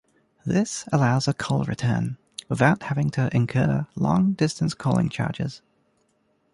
This 0.43 0.89
allows 0.91 1.27
a 1.27 1.33
call 1.35 1.63
return 1.65 2.17
without 2.49 2.81
having 2.81 3.11
to 3.11 3.29
incur 3.35 3.85
long 3.93 4.33
distance 4.33 4.73
calling 4.73 5.09
charges. 5.09 5.61